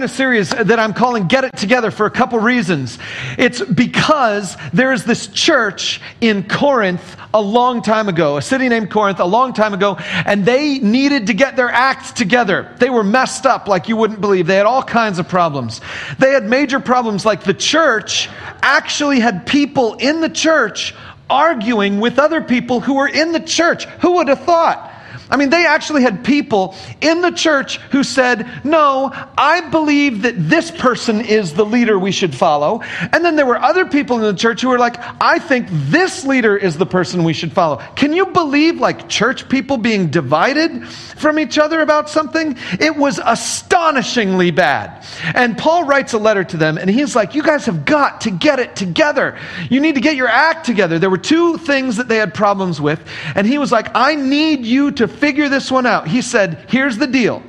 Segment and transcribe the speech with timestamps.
[0.00, 2.98] In a series that I'm calling Get It Together for a couple reasons.
[3.36, 8.90] It's because there is this church in Corinth a long time ago, a city named
[8.90, 12.74] Corinth a long time ago, and they needed to get their act together.
[12.78, 14.46] They were messed up like you wouldn't believe.
[14.46, 15.82] They had all kinds of problems.
[16.18, 18.30] They had major problems like the church
[18.62, 20.94] actually had people in the church
[21.28, 23.84] arguing with other people who were in the church.
[24.00, 24.89] Who would have thought?
[25.30, 30.34] I mean, they actually had people in the church who said, No, I believe that
[30.36, 32.82] this person is the leader we should follow.
[33.12, 36.24] And then there were other people in the church who were like, I think this
[36.24, 37.76] leader is the person we should follow.
[37.94, 42.56] Can you believe like church people being divided from each other about something?
[42.80, 45.04] It was astonishingly bad.
[45.34, 48.30] And Paul writes a letter to them and he's like, You guys have got to
[48.30, 49.38] get it together.
[49.68, 50.98] You need to get your act together.
[50.98, 53.00] There were two things that they had problems with.
[53.34, 56.08] And he was like, I need you to figure this one out.
[56.08, 57.42] He said, Here's the deal.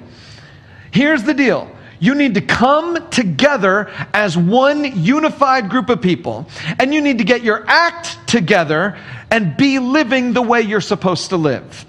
[0.92, 1.72] Here's the deal.
[2.00, 6.48] You need to come together as one unified group of people,
[6.80, 8.98] and you need to get your act together
[9.30, 11.86] and be living the way you're supposed to live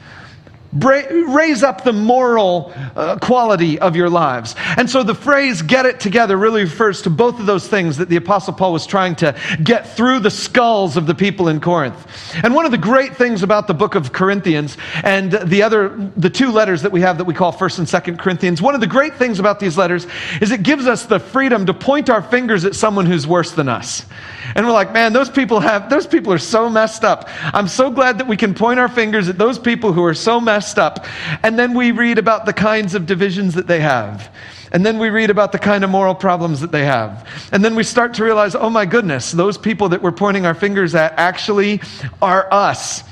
[0.73, 4.55] raise up the moral uh, quality of your lives.
[4.77, 8.09] And so the phrase get it together really refers to both of those things that
[8.09, 12.07] the Apostle Paul was trying to get through the skulls of the people in Corinth.
[12.43, 16.31] And one of the great things about the book of Corinthians and the other, the
[16.31, 18.87] two letters that we have that we call 1st and 2nd Corinthians, one of the
[18.87, 20.07] great things about these letters
[20.41, 23.69] is it gives us the freedom to point our fingers at someone who's worse than
[23.69, 24.07] us.
[24.55, 27.29] And we're like, man, those people have, those people are so messed up.
[27.53, 30.41] I'm so glad that we can point our fingers at those people who are so
[30.41, 31.07] messed up.
[31.43, 34.31] And then we read about the kinds of divisions that they have.
[34.73, 37.29] And then we read about the kind of moral problems that they have.
[37.53, 40.55] And then we start to realize, oh my goodness, those people that we're pointing our
[40.55, 41.83] fingers at actually
[42.23, 43.05] are us.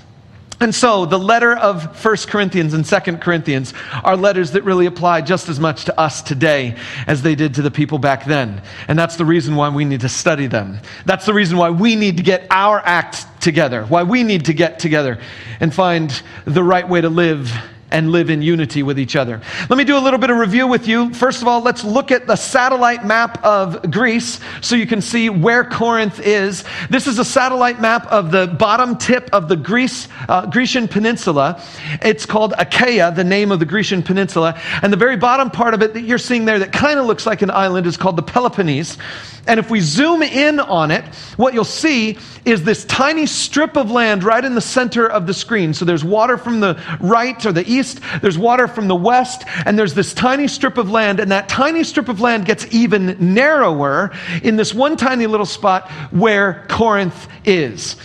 [0.60, 3.72] And so the letter of 1 Corinthians and 2 Corinthians
[4.04, 6.76] are letters that really apply just as much to us today
[7.06, 8.62] as they did to the people back then.
[8.86, 10.78] And that's the reason why we need to study them.
[11.06, 14.52] That's the reason why we need to get our act together, why we need to
[14.52, 15.18] get together
[15.60, 17.50] and find the right way to live
[17.90, 19.40] and live in unity with each other.
[19.68, 21.12] Let me do a little bit of review with you.
[21.14, 25.30] First of all, let's look at the satellite map of Greece so you can see
[25.30, 26.64] where Corinth is.
[26.88, 31.62] This is a satellite map of the bottom tip of the Greece, uh, Grecian peninsula.
[32.02, 34.60] It's called Achaia, the name of the Grecian peninsula.
[34.82, 37.26] And the very bottom part of it that you're seeing there that kind of looks
[37.26, 38.98] like an island is called the Peloponnese.
[39.46, 41.04] And if we zoom in on it,
[41.36, 45.34] what you'll see is this tiny strip of land right in the center of the
[45.34, 45.74] screen.
[45.74, 47.79] So there's water from the right or the east,
[48.22, 51.20] there's water from the west, and there's this tiny strip of land.
[51.20, 55.90] And that tiny strip of land gets even narrower in this one tiny little spot
[56.10, 57.96] where Corinth is.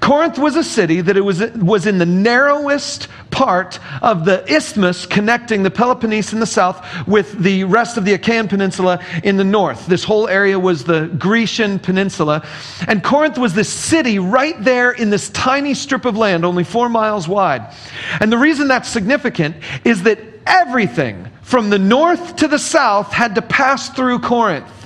[0.00, 5.06] Corinth was a city that it was, was in the narrowest part of the isthmus
[5.06, 9.44] connecting the Peloponnese in the south with the rest of the Achaean Peninsula in the
[9.44, 9.86] north.
[9.86, 12.46] This whole area was the Grecian Peninsula.
[12.86, 16.88] And Corinth was this city right there in this tiny strip of land, only four
[16.88, 17.74] miles wide.
[18.20, 23.34] And the reason that's significant is that everything from the north to the south had
[23.34, 24.81] to pass through Corinth.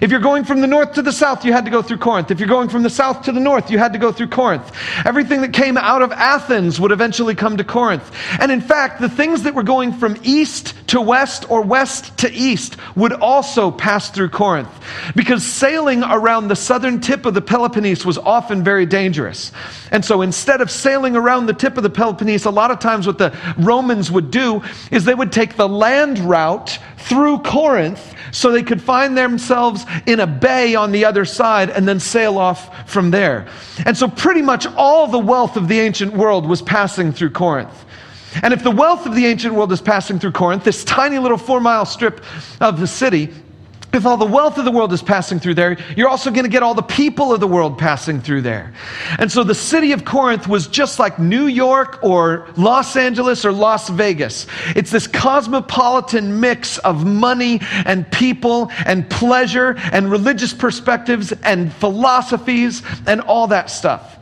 [0.00, 2.30] If you're going from the north to the south, you had to go through Corinth.
[2.30, 4.72] If you're going from the south to the north, you had to go through Corinth.
[5.04, 8.10] Everything that came out of Athens would eventually come to Corinth.
[8.40, 12.32] And in fact, the things that were going from east to west or west to
[12.32, 14.70] east would also pass through Corinth.
[15.14, 19.52] Because sailing around the southern tip of the Peloponnese was often very dangerous.
[19.90, 23.06] And so instead of sailing around the tip of the Peloponnese, a lot of times
[23.06, 28.50] what the Romans would do is they would take the land route through Corinth so
[28.50, 32.90] they could find themselves in a bay on the other side and then sail off
[32.90, 33.46] from there.
[33.84, 37.84] And so, pretty much all the wealth of the ancient world was passing through Corinth.
[38.42, 41.36] And if the wealth of the ancient world is passing through Corinth, this tiny little
[41.36, 42.24] four mile strip
[42.60, 43.28] of the city,
[43.92, 46.50] if all the wealth of the world is passing through there, you're also going to
[46.50, 48.72] get all the people of the world passing through there.
[49.18, 53.52] And so the city of Corinth was just like New York or Los Angeles or
[53.52, 54.46] Las Vegas.
[54.74, 62.82] It's this cosmopolitan mix of money and people and pleasure and religious perspectives and philosophies
[63.06, 64.18] and all that stuff.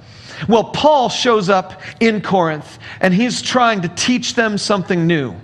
[0.49, 5.34] Well, Paul shows up in Corinth and he's trying to teach them something new.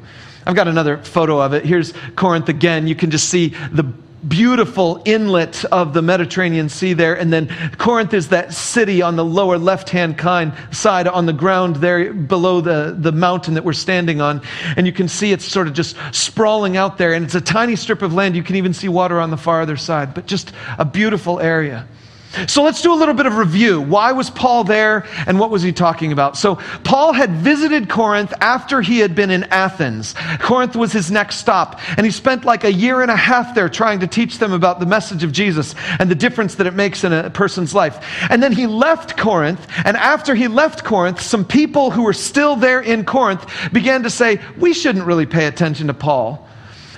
[0.46, 1.64] I've got another photo of it.
[1.64, 2.86] Here's Corinth again.
[2.86, 3.84] You can just see the
[4.28, 7.14] beautiful inlet of the Mediterranean Sea there.
[7.14, 10.16] And then Corinth is that city on the lower left hand
[10.70, 14.42] side on the ground there below the, the mountain that we're standing on.
[14.76, 17.12] And you can see it's sort of just sprawling out there.
[17.12, 18.36] And it's a tiny strip of land.
[18.36, 21.86] You can even see water on the far other side, but just a beautiful area.
[22.46, 23.80] So let's do a little bit of review.
[23.80, 26.36] Why was Paul there and what was he talking about?
[26.36, 30.14] So Paul had visited Corinth after he had been in Athens.
[30.40, 33.68] Corinth was his next stop, and he spent like a year and a half there
[33.68, 37.04] trying to teach them about the message of Jesus and the difference that it makes
[37.04, 38.04] in a person's life.
[38.30, 42.56] And then he left Corinth, and after he left Corinth, some people who were still
[42.56, 46.45] there in Corinth began to say, We shouldn't really pay attention to Paul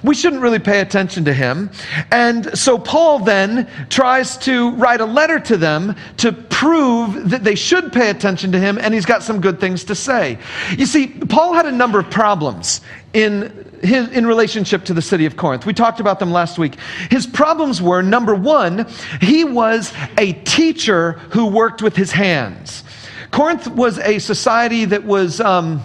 [0.03, 1.71] we shouldn't really pay attention to him.
[2.11, 7.55] And so Paul then tries to write a letter to them to prove that they
[7.55, 10.39] should pay attention to him, and he's got some good things to say.
[10.77, 12.81] You see, Paul had a number of problems
[13.13, 15.67] in his, in relationship to the city of Corinth.
[15.67, 16.77] We talked about them last week.
[17.11, 18.87] His problems were number one,
[19.21, 22.85] he was a teacher who worked with his hands.
[23.31, 25.41] Corinth was a society that was.
[25.41, 25.83] Um,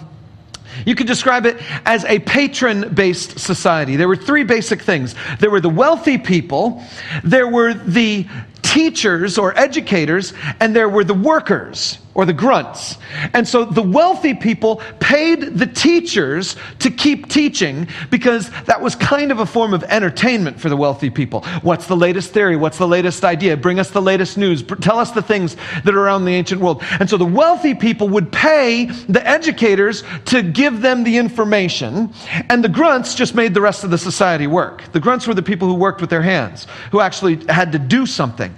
[0.86, 3.96] you could describe it as a patron based society.
[3.96, 6.82] There were three basic things there were the wealthy people,
[7.22, 8.26] there were the
[8.74, 12.96] teachers or educators, and there were the workers or the grunts.
[13.32, 19.32] And so the wealthy people paid the teachers to keep teaching because that was kind
[19.32, 21.42] of a form of entertainment for the wealthy people.
[21.62, 22.56] What's the latest theory?
[22.56, 23.56] What's the latest idea?
[23.56, 24.62] Bring us the latest news.
[24.62, 26.82] Tell us the things that are around the ancient world.
[27.00, 32.12] And so the wealthy people would pay the educators to give them the information,
[32.48, 34.82] and the grunts just made the rest of the society work.
[34.92, 38.06] The grunts were the people who worked with their hands, who actually had to do
[38.06, 38.54] something.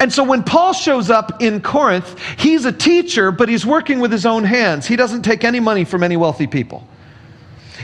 [0.00, 4.12] And so when Paul shows up in Corinth, he's a teacher, but he's working with
[4.12, 4.86] his own hands.
[4.86, 6.86] He doesn't take any money from any wealthy people.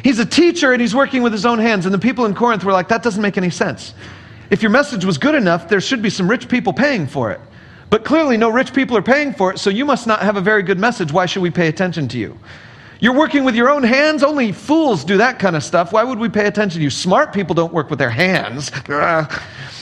[0.03, 1.87] He's a teacher and he's working with his own hands.
[1.87, 3.95] And the people in Corinth were like, that doesn't make any sense.
[4.51, 7.41] If your message was good enough, there should be some rich people paying for it.
[7.91, 10.41] But clearly, no rich people are paying for it, so you must not have a
[10.41, 11.13] very good message.
[11.13, 12.39] Why should we pay attention to you?
[13.05, 14.23] You're working with your own hands?
[14.23, 15.93] Only fools do that kind of stuff.
[15.93, 16.89] Why would we pay attention to you?
[16.89, 18.73] Smart people don't work with their hands.
[18.89, 19.29] Ah.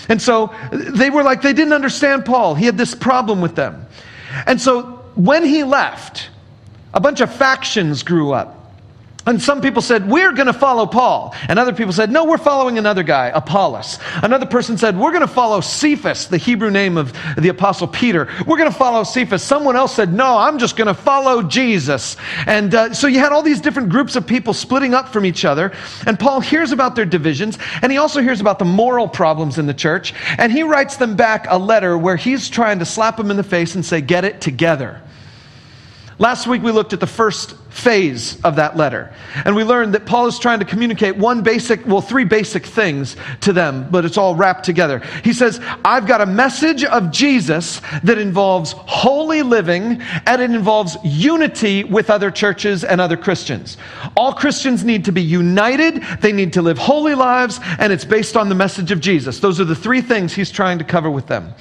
[0.09, 2.57] And so they were like, they didn't understand Paul.
[2.57, 3.87] He had this problem with them.
[4.45, 6.31] And so when he left,
[6.93, 8.62] a bunch of factions grew up.
[9.25, 11.35] And some people said, We're going to follow Paul.
[11.49, 14.01] And other people said, No, we're following another guy, Apollos.
[14.17, 18.29] Another person said, We're going to follow Cephas, the Hebrew name of the Apostle Peter.
[18.47, 19.43] We're going to follow Cephas.
[19.43, 22.17] Someone else said, No, I'm just going to follow Jesus.
[22.47, 25.45] And uh, so you had all these different groups of people splitting up from each
[25.45, 25.73] other.
[26.05, 29.67] And Paul hears about their divisions, and he also hears about the moral problems in
[29.67, 30.15] the church.
[30.37, 33.45] And he writes them back a letter where he's trying to slap them in the
[33.45, 35.01] face and say, Get it together.
[36.19, 39.13] Last week we looked at the first phase of that letter.
[39.47, 43.17] And we learned that Paul is trying to communicate one basic, well, three basic things
[43.41, 44.99] to them, but it's all wrapped together.
[45.25, 50.99] He says, I've got a message of Jesus that involves holy living and it involves
[51.03, 53.79] unity with other churches and other Christians.
[54.17, 58.37] All Christians need to be united, they need to live holy lives, and it's based
[58.37, 59.41] on the message of Jesus.
[59.41, 61.55] Those are the three things he's trying to cover with them.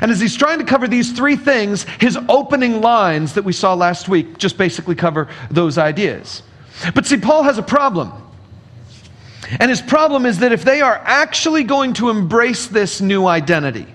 [0.00, 3.74] And as he's trying to cover these three things, his opening lines that we saw
[3.74, 6.44] last week just basically cover those ideas.
[6.94, 8.12] But see, Paul has a problem.
[9.58, 13.86] And his problem is that if they are actually going to embrace this new identity,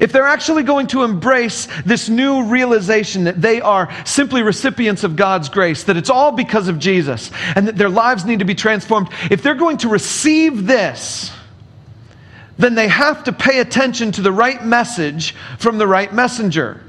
[0.00, 5.14] if they're actually going to embrace this new realization that they are simply recipients of
[5.14, 8.54] God's grace, that it's all because of Jesus, and that their lives need to be
[8.54, 11.30] transformed, if they're going to receive this,
[12.56, 16.82] then they have to pay attention to the right message from the right messenger.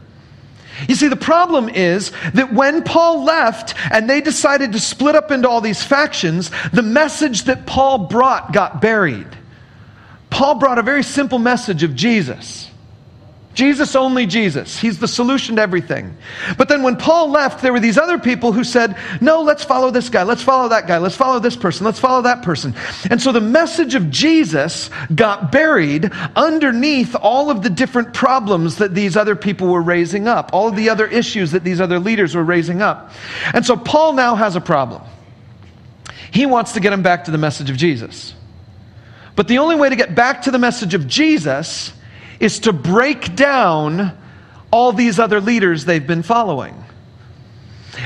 [0.87, 5.31] You see, the problem is that when Paul left and they decided to split up
[5.31, 9.27] into all these factions, the message that Paul brought got buried.
[10.29, 12.68] Paul brought a very simple message of Jesus.
[13.55, 14.79] Jesus, only Jesus.
[14.79, 16.15] He's the solution to everything.
[16.57, 19.91] But then when Paul left, there were these other people who said, No, let's follow
[19.91, 20.23] this guy.
[20.23, 20.99] Let's follow that guy.
[20.99, 21.85] Let's follow this person.
[21.85, 22.75] Let's follow that person.
[23.09, 28.93] And so the message of Jesus got buried underneath all of the different problems that
[28.93, 32.35] these other people were raising up, all of the other issues that these other leaders
[32.35, 33.11] were raising up.
[33.53, 35.01] And so Paul now has a problem.
[36.31, 38.35] He wants to get him back to the message of Jesus.
[39.35, 41.93] But the only way to get back to the message of Jesus
[42.39, 44.17] is to break down
[44.71, 46.75] all these other leaders they've been following.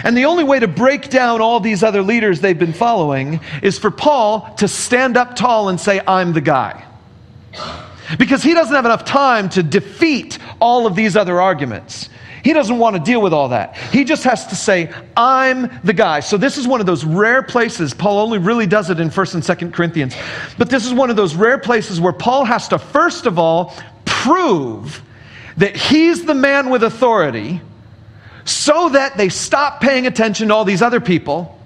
[0.03, 3.77] And the only way to break down all these other leaders they've been following is
[3.77, 6.85] for Paul to stand up tall and say, I'm the guy.
[8.17, 12.09] Because he doesn't have enough time to defeat all of these other arguments.
[12.43, 13.77] He doesn't want to deal with all that.
[13.77, 16.19] He just has to say, I'm the guy.
[16.19, 17.93] So this is one of those rare places.
[17.93, 20.15] Paul only really does it in 1st and 2nd Corinthians.
[20.57, 23.73] But this is one of those rare places where Paul has to, first of all,
[24.23, 25.01] prove
[25.57, 27.59] that he's the man with authority
[28.45, 31.59] so that they stop paying attention to all these other people,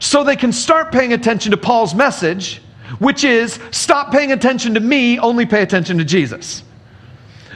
[0.00, 2.62] so they can start paying attention to Paul's message,
[2.98, 6.62] which is stop paying attention to me, only pay attention to Jesus.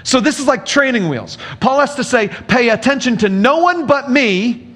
[0.02, 1.38] So this is like training wheels.
[1.60, 4.68] Paul has to say, pay attention to no one but me,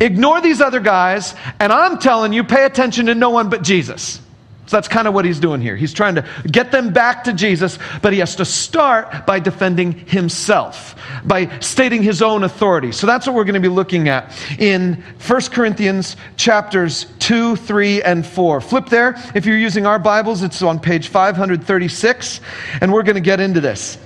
[0.00, 4.20] ignore these other guys, and I'm telling you, pay attention to no one but Jesus.
[4.70, 5.74] So that's kind of what he's doing here.
[5.74, 9.90] He's trying to get them back to Jesus, but he has to start by defending
[10.06, 12.92] himself, by stating his own authority.
[12.92, 18.02] So that's what we're going to be looking at in 1 Corinthians chapters 2, 3,
[18.04, 18.60] and 4.
[18.60, 19.20] Flip there.
[19.34, 22.40] If you're using our Bibles, it's on page 536,
[22.80, 23.98] and we're going to get into this.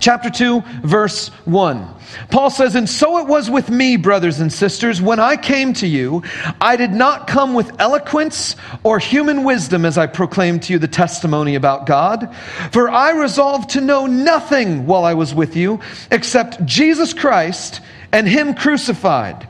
[0.00, 1.94] Chapter 2, verse 1.
[2.30, 5.86] Paul says, And so it was with me, brothers and sisters, when I came to
[5.86, 6.22] you,
[6.60, 10.88] I did not come with eloquence or human wisdom as I proclaimed to you the
[10.88, 12.34] testimony about God.
[12.72, 15.80] For I resolved to know nothing while I was with you
[16.10, 17.80] except Jesus Christ
[18.12, 19.46] and Him crucified.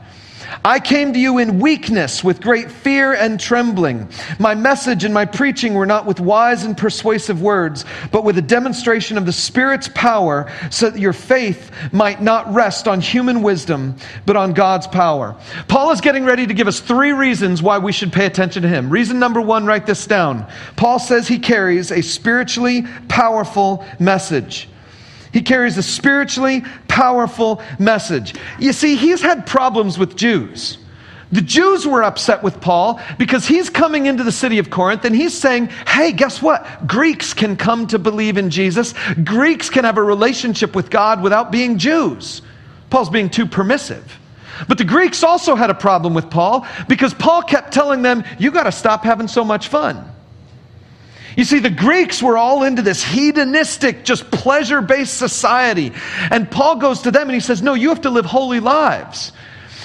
[0.65, 4.09] I came to you in weakness with great fear and trembling.
[4.39, 8.41] My message and my preaching were not with wise and persuasive words, but with a
[8.41, 13.95] demonstration of the Spirit's power, so that your faith might not rest on human wisdom,
[14.25, 15.35] but on God's power.
[15.67, 18.69] Paul is getting ready to give us three reasons why we should pay attention to
[18.69, 18.89] him.
[18.89, 20.47] Reason number one, write this down.
[20.75, 24.67] Paul says he carries a spiritually powerful message.
[25.33, 28.35] He carries a spiritually powerful message.
[28.59, 30.77] You see, he's had problems with Jews.
[31.31, 35.15] The Jews were upset with Paul because he's coming into the city of Corinth and
[35.15, 36.85] he's saying, hey, guess what?
[36.85, 38.93] Greeks can come to believe in Jesus.
[39.23, 42.43] Greeks can have a relationship with God without being Jews.
[42.91, 44.19] Paul's being too permissive.
[44.67, 48.51] But the Greeks also had a problem with Paul because Paul kept telling them, you
[48.51, 50.12] got to stop having so much fun.
[51.35, 55.91] You see, the Greeks were all into this hedonistic, just pleasure based society.
[56.29, 59.31] And Paul goes to them and he says, No, you have to live holy lives.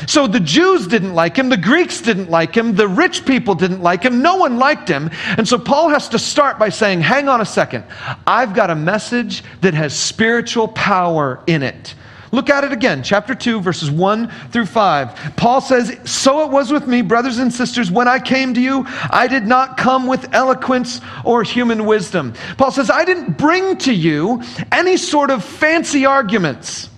[0.07, 3.83] So the Jews didn't like him, the Greeks didn't like him, the rich people didn't
[3.83, 5.11] like him, no one liked him.
[5.37, 7.85] And so Paul has to start by saying, Hang on a second,
[8.27, 11.95] I've got a message that has spiritual power in it.
[12.31, 15.35] Look at it again, chapter 2, verses 1 through 5.
[15.37, 18.85] Paul says, So it was with me, brothers and sisters, when I came to you,
[19.11, 22.35] I did not come with eloquence or human wisdom.
[22.57, 26.91] Paul says, I didn't bring to you any sort of fancy arguments.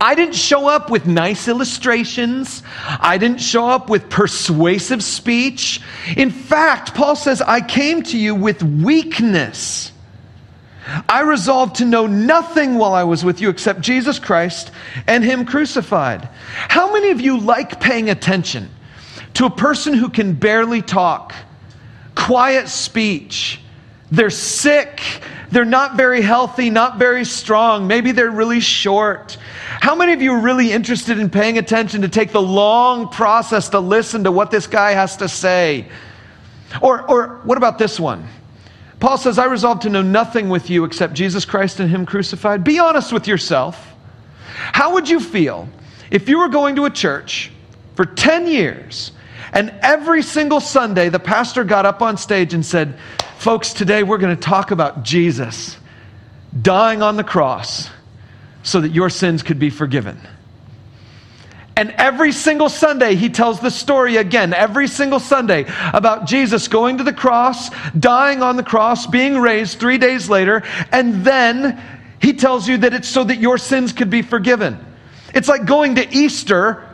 [0.00, 2.64] I didn't show up with nice illustrations.
[2.76, 5.80] I didn't show up with persuasive speech.
[6.16, 9.91] In fact, Paul says, I came to you with weakness
[11.08, 14.70] I resolved to know nothing while I was with you except Jesus Christ
[15.06, 16.28] and Him crucified.
[16.68, 18.68] How many of you like paying attention
[19.34, 21.34] to a person who can barely talk,
[22.14, 23.60] quiet speech?
[24.10, 25.00] They're sick,
[25.50, 29.38] they're not very healthy, not very strong, maybe they're really short.
[29.80, 33.70] How many of you are really interested in paying attention to take the long process
[33.70, 35.88] to listen to what this guy has to say?
[36.80, 38.26] Or, or what about this one?
[39.02, 42.62] Paul says, I resolve to know nothing with you except Jesus Christ and Him crucified.
[42.62, 43.96] Be honest with yourself.
[44.54, 45.68] How would you feel
[46.12, 47.50] if you were going to a church
[47.96, 49.10] for 10 years
[49.52, 52.96] and every single Sunday the pastor got up on stage and said,
[53.38, 55.76] Folks, today we're going to talk about Jesus
[56.62, 57.90] dying on the cross
[58.62, 60.20] so that your sins could be forgiven?
[61.76, 65.64] And every single Sunday, he tells the story again, every single Sunday,
[65.94, 70.62] about Jesus going to the cross, dying on the cross, being raised three days later,
[70.90, 71.82] and then
[72.20, 74.84] he tells you that it's so that your sins could be forgiven.
[75.34, 76.88] It's like going to Easter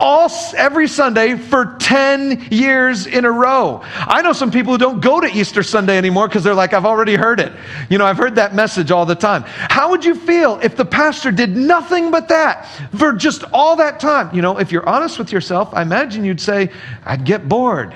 [0.00, 3.80] all every Sunday for 10 years in a row.
[3.84, 6.84] I know some people who don't go to Easter Sunday anymore because they're like, I've
[6.84, 7.52] already heard it.
[7.88, 9.44] You know, I've heard that message all the time.
[9.46, 14.00] How would you feel if the pastor did nothing but that for just all that
[14.00, 14.34] time?
[14.34, 16.70] You know, if you're honest with yourself, I imagine you'd say,
[17.04, 17.94] I'd get bored.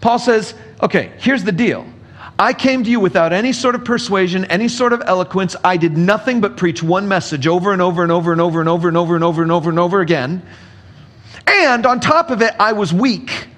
[0.00, 1.86] Paul says, okay, here's the deal.
[2.38, 5.54] I came to you without any sort of persuasion, any sort of eloquence.
[5.62, 8.68] I did nothing but preach one message over and over and over and over and
[8.68, 10.42] over and over and over and over and over again.
[11.46, 13.48] And on top of it, I was weak.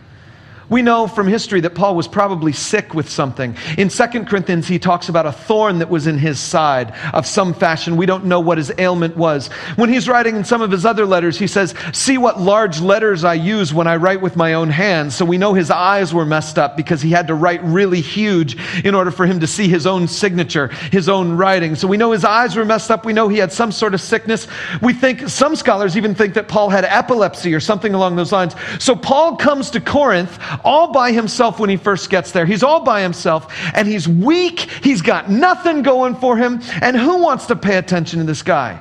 [0.69, 3.57] We know from history that Paul was probably sick with something.
[3.77, 7.53] In 2 Corinthians, he talks about a thorn that was in his side of some
[7.53, 7.97] fashion.
[7.97, 9.49] We don't know what his ailment was.
[9.77, 13.25] When he's writing in some of his other letters, he says, See what large letters
[13.25, 15.15] I use when I write with my own hands.
[15.15, 18.57] So we know his eyes were messed up because he had to write really huge
[18.85, 21.75] in order for him to see his own signature, his own writing.
[21.75, 23.05] So we know his eyes were messed up.
[23.05, 24.47] We know he had some sort of sickness.
[24.81, 28.55] We think, some scholars even think that Paul had epilepsy or something along those lines.
[28.79, 32.47] So Paul comes to Corinth all by himself when he first gets there.
[32.47, 34.61] He's all by himself and he's weak.
[34.61, 36.61] He's got nothing going for him.
[36.81, 38.81] And who wants to pay attention to this guy?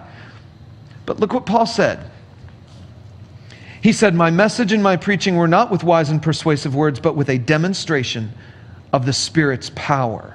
[1.05, 2.09] But look what Paul said.
[3.81, 7.15] He said, My message and my preaching were not with wise and persuasive words, but
[7.15, 8.31] with a demonstration
[8.93, 10.32] of the Spirit's power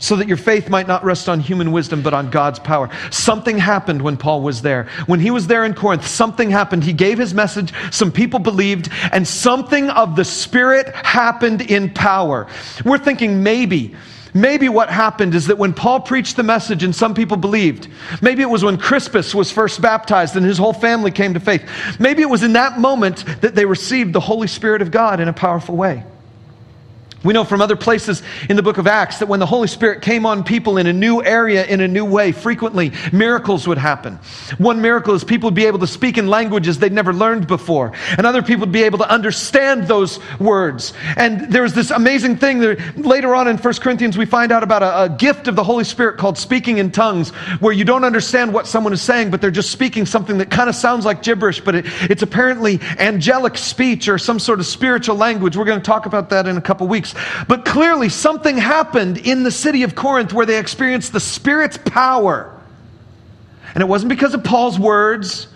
[0.00, 2.90] so that your faith might not rest on human wisdom, but on God's power.
[3.10, 4.88] Something happened when Paul was there.
[5.06, 6.82] When he was there in Corinth, something happened.
[6.82, 12.48] He gave his message, some people believed, and something of the Spirit happened in power.
[12.84, 13.94] We're thinking maybe.
[14.32, 17.88] Maybe what happened is that when Paul preached the message and some people believed,
[18.22, 21.68] maybe it was when Crispus was first baptized and his whole family came to faith.
[21.98, 25.28] Maybe it was in that moment that they received the Holy Spirit of God in
[25.28, 26.04] a powerful way.
[27.22, 30.00] We know from other places in the book of Acts that when the Holy Spirit
[30.00, 34.18] came on people in a new area, in a new way, frequently miracles would happen.
[34.56, 37.92] One miracle is people would be able to speak in languages they'd never learned before,
[38.16, 40.94] and other people would be able to understand those words.
[41.16, 44.62] And there was this amazing thing that later on in 1 Corinthians, we find out
[44.62, 48.04] about a, a gift of the Holy Spirit called speaking in tongues, where you don't
[48.04, 51.22] understand what someone is saying, but they're just speaking something that kind of sounds like
[51.22, 55.54] gibberish, but it, it's apparently angelic speech or some sort of spiritual language.
[55.54, 57.09] We're going to talk about that in a couple weeks.
[57.48, 62.58] But clearly, something happened in the city of Corinth where they experienced the Spirit's power.
[63.74, 65.46] And it wasn't because of Paul's words,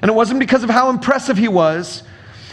[0.00, 2.02] and it wasn't because of how impressive he was.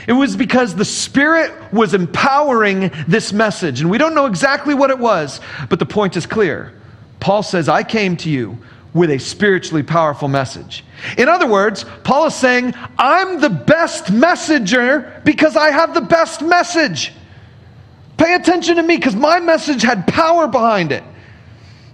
[0.07, 3.81] It was because the Spirit was empowering this message.
[3.81, 6.73] And we don't know exactly what it was, but the point is clear.
[7.19, 8.59] Paul says, I came to you
[8.93, 10.85] with a spiritually powerful message.
[11.17, 16.41] In other words, Paul is saying, I'm the best messenger because I have the best
[16.41, 17.11] message.
[18.17, 21.03] Pay attention to me because my message had power behind it.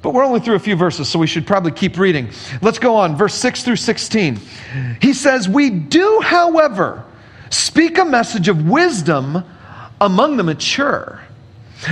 [0.02, 2.30] But we're only through a few verses, so we should probably keep reading.
[2.62, 4.40] Let's go on, verse 6 through 16.
[5.00, 7.06] He says, We do, however,
[7.52, 9.44] speak a message of wisdom
[10.00, 11.22] among the mature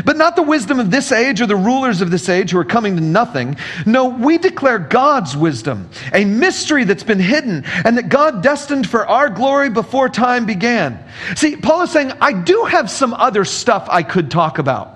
[0.05, 2.65] but not the wisdom of this age or the rulers of this age who are
[2.65, 3.57] coming to nothing.
[3.85, 9.05] No, we declare God's wisdom, a mystery that's been hidden and that God destined for
[9.07, 11.03] our glory before time began.
[11.35, 14.95] See, Paul is saying, I do have some other stuff I could talk about.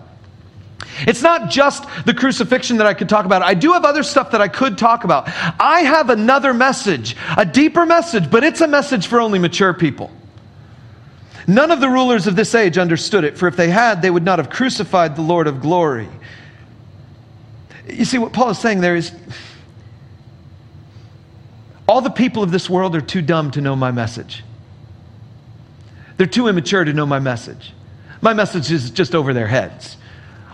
[1.08, 3.42] It's not just the crucifixion that I could talk about.
[3.42, 5.28] I do have other stuff that I could talk about.
[5.60, 10.12] I have another message, a deeper message, but it's a message for only mature people.
[11.48, 14.24] None of the rulers of this age understood it, for if they had, they would
[14.24, 16.08] not have crucified the Lord of glory.
[17.88, 19.12] You see, what Paul is saying there is
[21.88, 24.44] all the people of this world are too dumb to know my message.
[26.18, 27.74] They're too immature to know my message.
[28.22, 29.98] My message is just over their heads.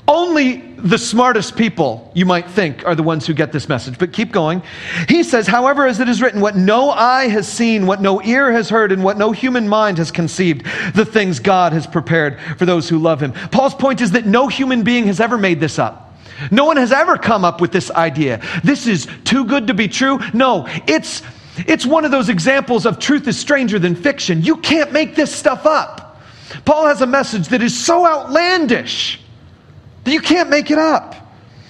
[0.10, 4.00] Only the smartest people, you might think, are the ones who get this message.
[4.00, 4.64] But keep going.
[5.08, 8.52] He says, however, as it is written, what no eye has seen, what no ear
[8.52, 12.66] has heard, and what no human mind has conceived, the things God has prepared for
[12.66, 13.34] those who love him.
[13.34, 16.18] Paul's point is that no human being has ever made this up.
[16.50, 18.42] No one has ever come up with this idea.
[18.64, 20.18] This is too good to be true.
[20.34, 21.22] No, it's,
[21.56, 24.42] it's one of those examples of truth is stranger than fiction.
[24.42, 26.20] You can't make this stuff up.
[26.66, 29.20] Paul has a message that is so outlandish
[30.06, 31.16] you can't make it up.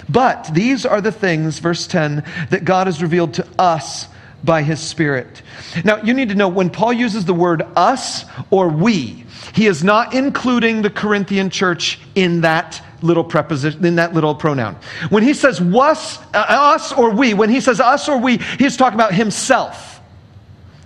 [0.07, 4.07] But these are the things, verse 10, that God has revealed to us
[4.43, 5.41] by his Spirit.
[5.83, 9.83] Now, you need to know when Paul uses the word us or we, he is
[9.83, 14.75] not including the Corinthian church in that little preposition, in that little pronoun.
[15.09, 18.77] When he says us, uh, us or we, when he says us or we, he's
[18.77, 20.01] talking about himself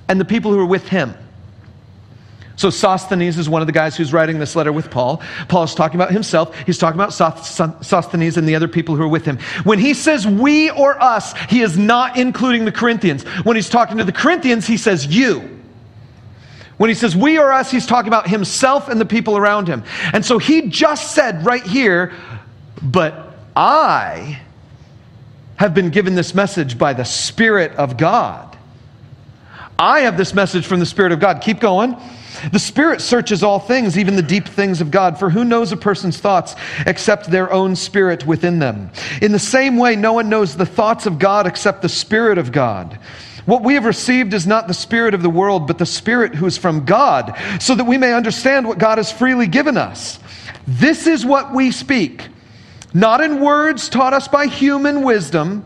[0.10, 1.16] and the people who are with him.
[2.56, 5.24] So Sosthenes is one of the guys who's writing this letter with Paul.
[5.48, 6.56] Paul is talking about himself.
[6.66, 9.40] He's talking about Sosthenes and the other people who are with him.
[9.64, 13.24] When he says we or us, he is not including the Corinthians.
[13.44, 15.62] When he's talking to the Corinthians, he says you.
[16.78, 19.84] When he says we or us, he's talking about himself and the people around him.
[20.12, 22.14] And so he just said right here,
[22.82, 24.42] but I
[25.56, 28.58] have been given this message by the Spirit of God.
[29.80, 31.42] I have this message from the Spirit of God.
[31.42, 31.96] Keep going.
[32.52, 35.78] The Spirit searches all things, even the deep things of God, for who knows a
[35.78, 38.92] person's thoughts except their own spirit within them?
[39.22, 42.52] In the same way, no one knows the thoughts of God except the Spirit of
[42.52, 43.00] God.
[43.46, 46.46] What we have received is not the Spirit of the world, but the Spirit who
[46.46, 50.20] is from God, so that we may understand what God has freely given us.
[50.68, 52.28] This is what we speak,
[52.94, 55.66] not in words taught us by human wisdom,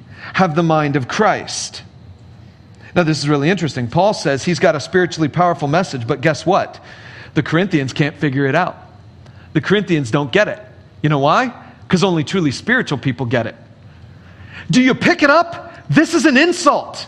[0.33, 1.83] have the mind of Christ.
[2.95, 3.87] Now, this is really interesting.
[3.87, 6.83] Paul says he's got a spiritually powerful message, but guess what?
[7.33, 8.77] The Corinthians can't figure it out.
[9.53, 10.59] The Corinthians don't get it.
[11.01, 11.53] You know why?
[11.83, 13.55] Because only truly spiritual people get it.
[14.69, 15.73] Do you pick it up?
[15.89, 17.07] This is an insult.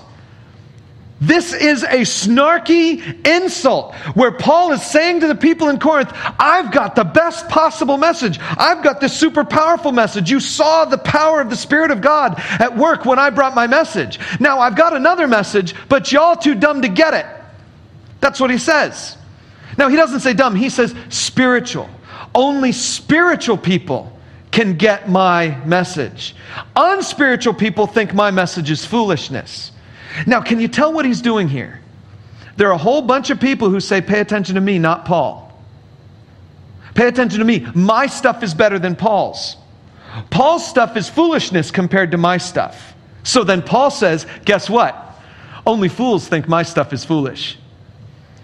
[1.26, 6.70] This is a snarky insult where Paul is saying to the people in Corinth, I've
[6.70, 8.40] got the best possible message.
[8.42, 10.30] I've got this super powerful message.
[10.30, 13.68] You saw the power of the Spirit of God at work when I brought my
[13.68, 14.20] message.
[14.42, 17.26] Now I've got another message, but y'all too dumb to get it.
[18.20, 19.16] That's what he says.
[19.78, 21.90] Now he doesn't say dumb, he says spiritual.
[22.36, 24.12] Only spiritual people
[24.52, 26.36] can get my message.
[26.76, 29.73] Unspiritual people think my message is foolishness.
[30.26, 31.80] Now, can you tell what he's doing here?
[32.56, 35.52] There are a whole bunch of people who say, pay attention to me, not Paul.
[36.93, 37.65] Pay attention to me.
[37.73, 39.58] My stuff is better than Paul's.
[40.30, 42.93] Paul's stuff is foolishness compared to my stuff.
[43.23, 44.99] So then Paul says, guess what?
[45.65, 47.58] Only fools think my stuff is foolish.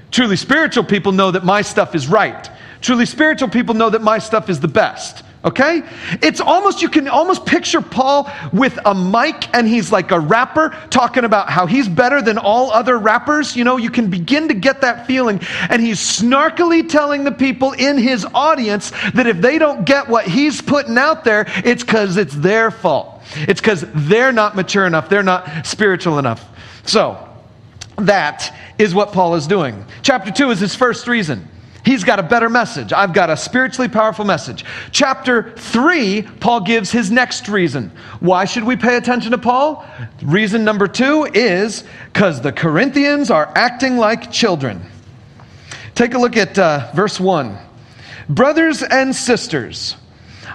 [0.09, 2.49] Truly spiritual people know that my stuff is right.
[2.81, 5.23] Truly spiritual people know that my stuff is the best.
[5.43, 5.83] Okay?
[6.21, 10.75] It's almost, you can almost picture Paul with a mic and he's like a rapper
[10.89, 13.55] talking about how he's better than all other rappers.
[13.55, 15.39] You know, you can begin to get that feeling.
[15.69, 20.25] And he's snarkily telling the people in his audience that if they don't get what
[20.25, 23.23] he's putting out there, it's because it's their fault.
[23.35, 26.45] It's because they're not mature enough, they're not spiritual enough.
[26.85, 27.25] So,
[27.97, 29.85] that is what Paul is doing.
[30.01, 31.47] Chapter 2 is his first reason.
[31.85, 32.91] He's got a better message.
[32.91, 34.65] I've got a spiritually powerful message.
[34.91, 37.91] Chapter 3, Paul gives his next reason.
[38.19, 39.85] Why should we pay attention to Paul?
[40.21, 44.81] Reason number 2 is because the Corinthians are acting like children.
[45.95, 47.57] Take a look at uh, verse 1.
[48.27, 49.95] Brothers and sisters,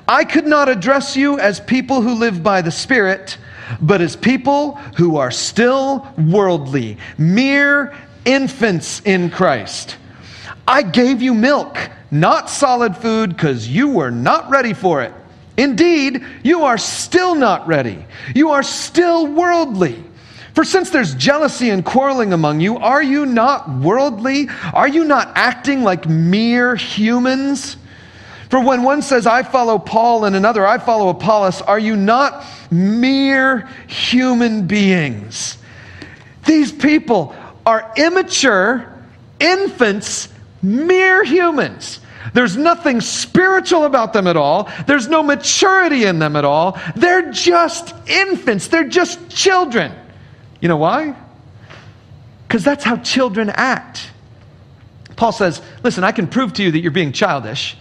[0.06, 3.38] I could not address you as people who live by the Spirit,
[3.80, 9.96] but as people who are still worldly, mere infants in Christ.
[10.66, 11.78] I gave you milk,
[12.10, 15.12] not solid food, because you were not ready for it.
[15.56, 18.04] Indeed, you are still not ready.
[18.34, 20.02] You are still worldly.
[20.54, 24.48] For since there's jealousy and quarreling among you, are you not worldly?
[24.72, 27.76] Are you not acting like mere humans?
[28.50, 32.44] For when one says, I follow Paul, and another, I follow Apollos, are you not
[32.70, 35.58] mere human beings?
[36.46, 37.34] These people
[37.66, 38.92] are immature
[39.40, 40.28] infants
[40.64, 42.00] mere humans.
[42.32, 44.70] There's nothing spiritual about them at all.
[44.86, 46.78] There's no maturity in them at all.
[46.96, 48.68] They're just infants.
[48.68, 49.92] They're just children.
[50.60, 51.14] You know why?
[52.48, 54.10] Because that's how children act.
[55.16, 57.76] Paul says, Listen, I can prove to you that you're being childish.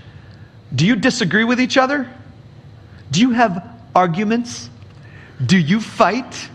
[0.75, 2.09] Do you disagree with each other?
[3.11, 4.69] Do you have arguments?
[5.43, 6.49] Do you fight?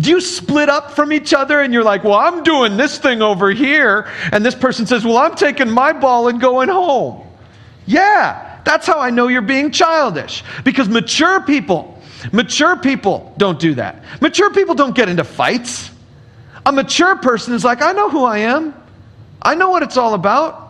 [0.00, 3.22] Do you split up from each other and you're like, well, I'm doing this thing
[3.22, 7.26] over here, and this person says, well, I'm taking my ball and going home?
[7.86, 10.42] Yeah, that's how I know you're being childish.
[10.64, 12.02] Because mature people,
[12.32, 14.02] mature people don't do that.
[14.20, 15.90] Mature people don't get into fights.
[16.66, 18.74] A mature person is like, I know who I am,
[19.40, 20.62] I know what it's all about.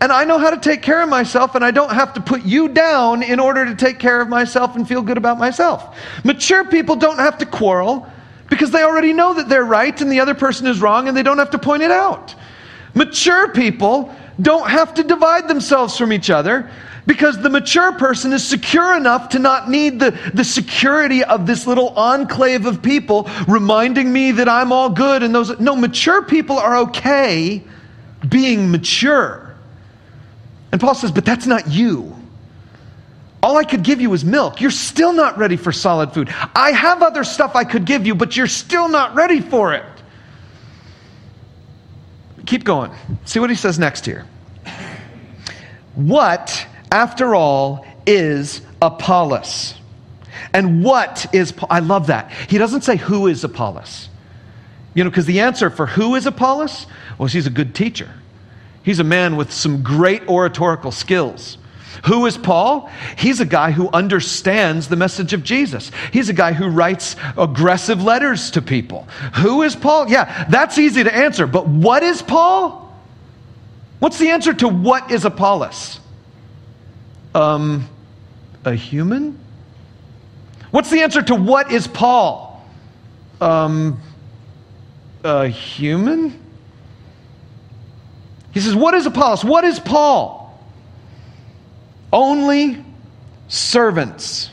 [0.00, 2.44] And I know how to take care of myself, and I don't have to put
[2.44, 5.98] you down in order to take care of myself and feel good about myself.
[6.24, 8.06] Mature people don't have to quarrel
[8.48, 11.22] because they already know that they're right and the other person is wrong and they
[11.22, 12.34] don't have to point it out.
[12.94, 16.70] Mature people don't have to divide themselves from each other
[17.06, 21.66] because the mature person is secure enough to not need the, the security of this
[21.66, 25.58] little enclave of people reminding me that I'm all good and those.
[25.58, 27.62] No, mature people are okay
[28.28, 29.54] being mature.
[30.70, 32.17] And Paul says, but that's not you.
[33.42, 34.60] All I could give you is milk.
[34.60, 36.28] You're still not ready for solid food.
[36.54, 39.84] I have other stuff I could give you, but you're still not ready for it.
[42.46, 42.90] Keep going.
[43.24, 44.26] See what he says next here.
[45.94, 49.74] What, after all, is Apollos?
[50.52, 52.32] And what is, I love that.
[52.48, 54.08] He doesn't say who is Apollos.
[54.94, 56.86] You know, because the answer for who is Apollos,
[57.18, 58.10] well, he's a good teacher.
[58.82, 61.58] He's a man with some great oratorical skills.
[62.06, 62.90] Who is Paul?
[63.16, 65.90] He's a guy who understands the message of Jesus.
[66.12, 69.02] He's a guy who writes aggressive letters to people.
[69.36, 70.08] Who is Paul?
[70.08, 71.46] Yeah, that's easy to answer.
[71.46, 72.92] But what is Paul?
[73.98, 76.00] What's the answer to what is Apollos?
[77.34, 77.88] Um,
[78.64, 79.38] a human?
[80.70, 82.64] What's the answer to what is Paul?
[83.40, 84.00] Um,
[85.24, 86.38] a human?
[88.52, 89.44] He says, What is Apollos?
[89.44, 90.47] What is Paul?
[92.18, 92.84] Only
[93.46, 94.50] servants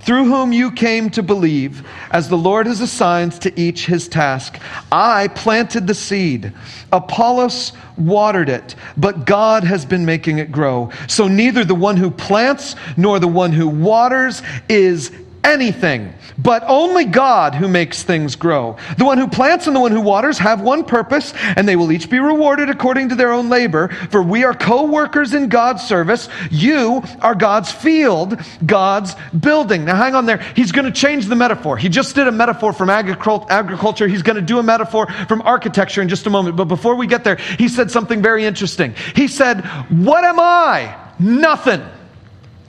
[0.00, 4.58] through whom you came to believe, as the Lord has assigned to each his task.
[4.90, 6.54] I planted the seed,
[6.90, 10.90] Apollos watered it, but God has been making it grow.
[11.06, 15.12] So neither the one who plants nor the one who waters is
[15.44, 18.76] anything, but only God who makes things grow.
[18.96, 21.92] The one who plants and the one who waters have one purpose, and they will
[21.92, 23.88] each be rewarded according to their own labor.
[24.10, 26.28] For we are co workers in God's service.
[26.50, 29.84] You are God's field, God's building.
[29.84, 30.38] Now, hang on there.
[30.54, 31.76] He's going to change the metaphor.
[31.76, 34.08] He just did a metaphor from agriculture.
[34.08, 36.56] He's going to do a metaphor from architecture in just a moment.
[36.56, 38.94] But before we get there, he said something very interesting.
[39.14, 40.96] He said, What am I?
[41.18, 41.82] Nothing.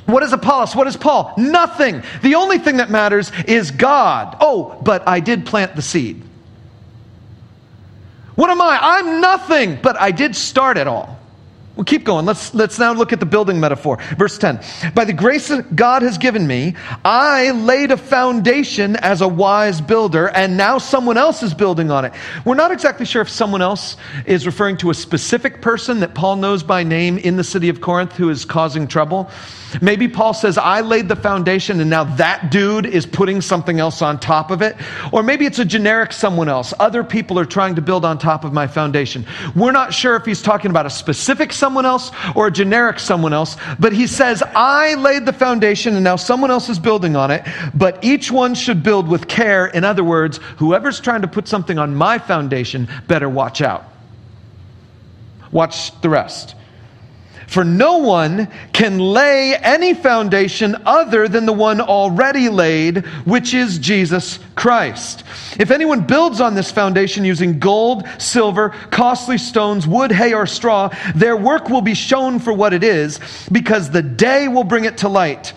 [0.09, 0.75] What is Apollos?
[0.75, 1.33] What is Paul?
[1.37, 2.03] Nothing.
[2.21, 4.37] The only thing that matters is God.
[4.41, 6.23] Oh, but I did plant the seed.
[8.35, 8.79] What am I?
[8.81, 11.18] I'm nothing, but I did start it all.
[11.79, 12.25] Well, keep going.
[12.25, 13.99] Let's, let's now look at the building metaphor.
[14.17, 14.59] Verse 10.
[14.95, 19.79] By the grace that God has given me, I laid a foundation as a wise
[19.79, 22.11] builder, and now someone else is building on it.
[22.43, 26.35] We're not exactly sure if someone else is referring to a specific person that Paul
[26.35, 29.31] knows by name in the city of Corinth who is causing trouble.
[29.81, 34.01] Maybe Paul says, I laid the foundation and now that dude is putting something else
[34.01, 34.75] on top of it.
[35.13, 36.73] Or maybe it's a generic someone else.
[36.79, 39.25] Other people are trying to build on top of my foundation.
[39.55, 43.33] We're not sure if he's talking about a specific someone else or a generic someone
[43.33, 47.31] else, but he says, I laid the foundation and now someone else is building on
[47.31, 49.67] it, but each one should build with care.
[49.67, 53.85] In other words, whoever's trying to put something on my foundation better watch out.
[55.51, 56.55] Watch the rest.
[57.49, 63.79] For no one can lay any foundation other than the one already laid, which is
[63.79, 65.23] Jesus Christ.
[65.59, 70.89] If anyone builds on this foundation using gold, silver, costly stones, wood, hay, or straw,
[71.15, 73.19] their work will be shown for what it is,
[73.51, 75.51] because the day will bring it to light.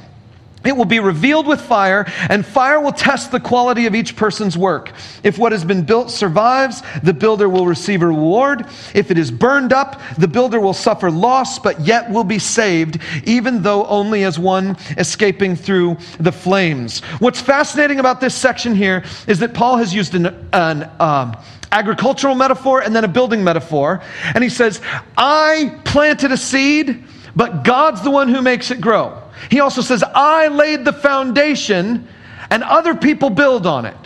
[0.64, 4.56] It will be revealed with fire, and fire will test the quality of each person's
[4.56, 4.92] work.
[5.22, 8.66] If what has been built survives, the builder will receive a reward.
[8.94, 12.98] If it is burned up, the builder will suffer loss, but yet will be saved,
[13.24, 17.00] even though only as one escaping through the flames.
[17.18, 21.36] What's fascinating about this section here is that Paul has used an, an um,
[21.70, 24.02] agricultural metaphor and then a building metaphor.
[24.34, 24.80] And he says,
[25.16, 27.02] I planted a seed,
[27.34, 29.21] but God's the one who makes it grow.
[29.50, 32.08] He also says, I laid the foundation
[32.50, 33.96] and other people build on it.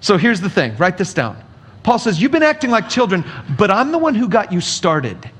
[0.00, 1.42] So here's the thing write this down.
[1.82, 3.24] Paul says, You've been acting like children,
[3.58, 5.30] but I'm the one who got you started.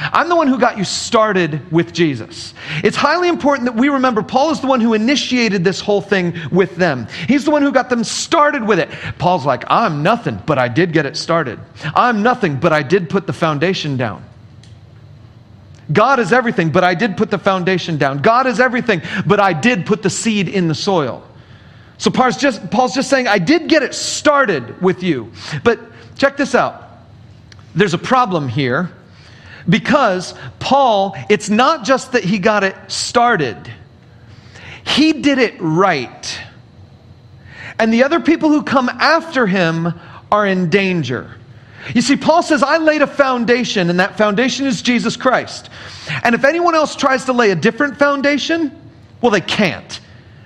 [0.00, 2.54] I'm the one who got you started with Jesus.
[2.84, 6.34] It's highly important that we remember Paul is the one who initiated this whole thing
[6.52, 7.08] with them.
[7.26, 8.90] He's the one who got them started with it.
[9.18, 11.58] Paul's like, I'm nothing, but I did get it started.
[11.96, 14.24] I'm nothing, but I did put the foundation down.
[15.92, 18.18] God is everything, but I did put the foundation down.
[18.18, 21.24] God is everything, but I did put the seed in the soil.
[21.96, 25.32] So Paul's just, Paul's just saying, I did get it started with you.
[25.64, 25.80] But
[26.16, 26.84] check this out.
[27.74, 28.90] There's a problem here
[29.68, 33.70] because Paul, it's not just that he got it started,
[34.84, 36.40] he did it right.
[37.78, 39.92] And the other people who come after him
[40.30, 41.37] are in danger.
[41.94, 45.70] You see, Paul says, I laid a foundation, and that foundation is Jesus Christ.
[46.22, 48.78] And if anyone else tries to lay a different foundation,
[49.20, 50.00] well, they can't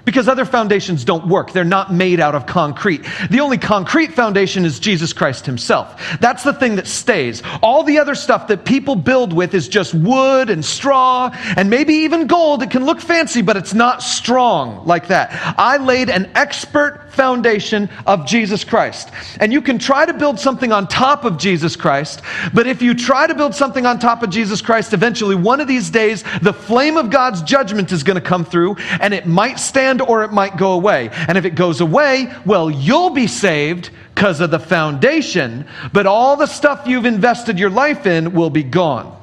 [0.04, 1.52] because other foundations don't work.
[1.52, 3.04] They're not made out of concrete.
[3.30, 6.18] The only concrete foundation is Jesus Christ himself.
[6.20, 7.42] That's the thing that stays.
[7.62, 11.94] All the other stuff that people build with is just wood and straw and maybe
[11.94, 12.62] even gold.
[12.62, 15.30] It can look fancy, but it's not strong like that.
[15.58, 19.10] I laid an expert foundation of Jesus Christ.
[19.38, 22.22] And you can try to build something on top of Jesus Christ,
[22.54, 25.68] but if you try to build something on top of Jesus Christ, eventually one of
[25.68, 29.60] these days the flame of God's judgment is going to come through and it might
[30.00, 31.10] or it might go away.
[31.12, 36.36] And if it goes away, well, you'll be saved because of the foundation, but all
[36.36, 39.18] the stuff you've invested your life in will be gone.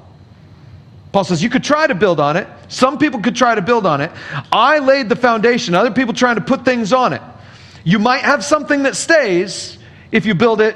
[1.12, 2.48] Paul says you could try to build on it.
[2.68, 4.12] Some people could try to build on it.
[4.52, 7.22] I laid the foundation, other people trying to put things on it.
[7.84, 9.78] You might have something that stays
[10.12, 10.76] if you build it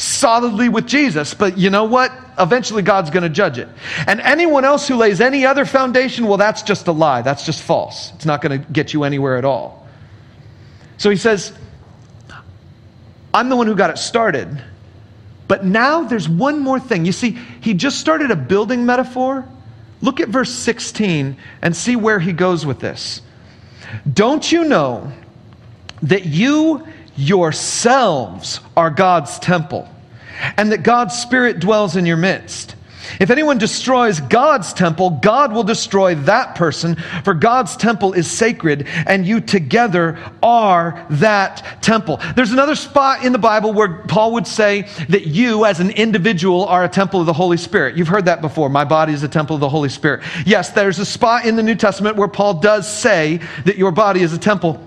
[0.00, 2.12] solidly with Jesus, but you know what?
[2.38, 3.68] Eventually God's going to judge it.
[4.06, 7.22] And anyone else who lays any other foundation, well, that's just a lie.
[7.22, 8.12] That's just false.
[8.14, 9.86] It's not going to get you anywhere at all.
[10.96, 11.52] So he says,
[13.32, 14.62] I'm the one who got it started.
[15.46, 17.04] But now there's one more thing.
[17.04, 19.46] You see, he just started a building metaphor.
[20.00, 23.20] Look at verse 16 and see where he goes with this.
[24.10, 25.12] Don't you know
[26.02, 26.86] that you
[27.16, 29.88] yourselves are God's temple,
[30.56, 32.76] and that God's Spirit dwells in your midst.
[33.18, 38.86] If anyone destroys God's temple, God will destroy that person, for God's temple is sacred,
[39.06, 42.20] and you together are that temple.
[42.36, 46.66] There's another spot in the Bible where Paul would say that you, as an individual,
[46.66, 47.96] are a temple of the Holy Spirit.
[47.96, 48.68] You've heard that before.
[48.68, 50.22] My body is a temple of the Holy Spirit.
[50.46, 54.20] Yes, there's a spot in the New Testament where Paul does say that your body
[54.20, 54.86] is a temple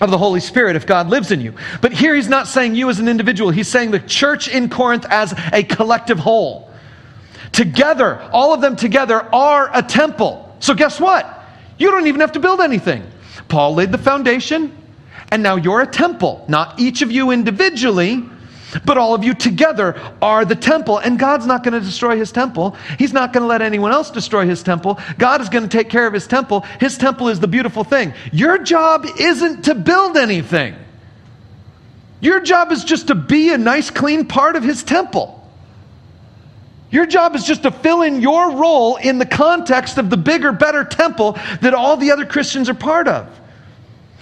[0.00, 1.54] of the Holy Spirit if God lives in you.
[1.80, 5.06] But here he's not saying you as an individual, he's saying the church in Corinth
[5.08, 6.70] as a collective whole.
[7.52, 10.56] Together, all of them together are a temple.
[10.60, 11.44] So guess what?
[11.78, 13.02] You don't even have to build anything.
[13.48, 14.76] Paul laid the foundation,
[15.30, 16.44] and now you're a temple.
[16.48, 18.22] Not each of you individually,
[18.84, 20.98] but all of you together are the temple.
[20.98, 22.76] And God's not going to destroy his temple.
[22.98, 24.98] He's not going to let anyone else destroy his temple.
[25.18, 26.60] God is going to take care of his temple.
[26.78, 28.14] His temple is the beautiful thing.
[28.32, 30.76] Your job isn't to build anything,
[32.20, 35.36] your job is just to be a nice, clean part of his temple.
[36.90, 40.50] Your job is just to fill in your role in the context of the bigger,
[40.50, 43.39] better temple that all the other Christians are part of.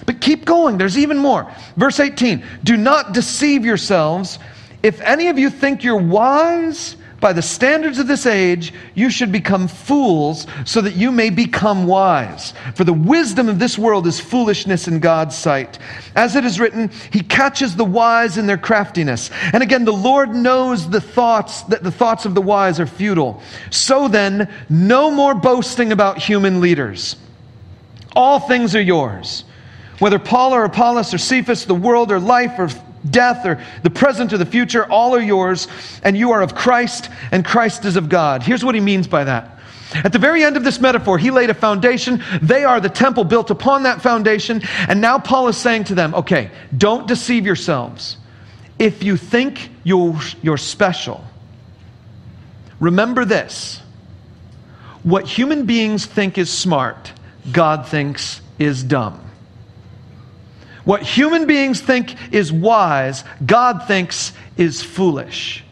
[0.09, 1.53] But keep going, there's even more.
[1.77, 4.39] Verse 18 Do not deceive yourselves.
[4.83, 9.31] If any of you think you're wise by the standards of this age, you should
[9.31, 12.55] become fools so that you may become wise.
[12.75, 15.79] For the wisdom of this world is foolishness in God's sight.
[16.17, 19.31] As it is written, He catches the wise in their craftiness.
[19.53, 23.43] And again, the Lord knows the thoughts, that the thoughts of the wise are futile.
[23.69, 27.17] So then, no more boasting about human leaders.
[28.17, 29.45] All things are yours
[29.99, 32.69] whether Paul or Apollos or Cephas, the world or life or
[33.09, 35.69] death or the present or the future, all are yours,
[36.03, 38.43] and you are of Christ, and Christ is of God.
[38.43, 39.59] Here's what he means by that.
[39.95, 42.23] At the very end of this metaphor, he laid a foundation.
[42.43, 44.61] They are the temple built upon that foundation.
[44.87, 48.19] And now Paul is saying to them, okay, don't deceive yourselves.
[48.79, 51.25] If you think you're, you're special,
[52.81, 53.81] remember this.
[55.03, 57.13] What human beings think is smart,
[57.51, 59.28] God thinks is dumb.
[60.89, 65.63] What human beings think is wise, God thinks is foolish.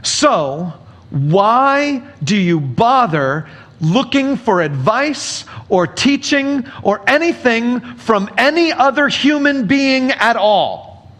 [0.00, 0.74] So,
[1.10, 3.48] why do you bother
[3.80, 11.10] looking for advice or teaching or anything from any other human being at all?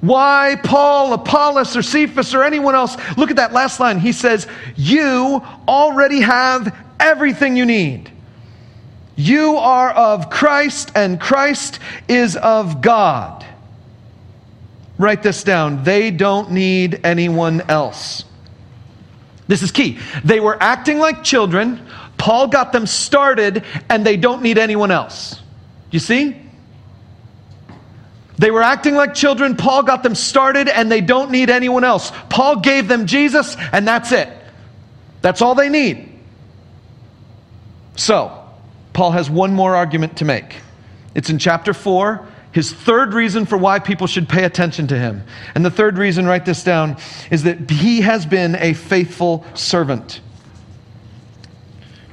[0.00, 2.96] Why Paul, Apollos, or Cephas, or anyone else?
[3.18, 3.98] Look at that last line.
[3.98, 8.10] He says, You already have everything you need.
[9.16, 13.44] You are of Christ, and Christ is of God.
[14.98, 15.84] Write this down.
[15.84, 18.24] They don't need anyone else.
[19.46, 19.98] This is key.
[20.24, 21.86] They were acting like children.
[22.16, 25.40] Paul got them started, and they don't need anyone else.
[25.90, 26.36] You see?
[28.38, 29.56] They were acting like children.
[29.56, 32.10] Paul got them started, and they don't need anyone else.
[32.30, 34.28] Paul gave them Jesus, and that's it.
[35.22, 36.10] That's all they need.
[37.96, 38.43] So,
[38.94, 40.56] Paul has one more argument to make.
[41.14, 45.24] It's in chapter 4, his third reason for why people should pay attention to him.
[45.54, 46.96] And the third reason, write this down,
[47.30, 50.20] is that he has been a faithful servant.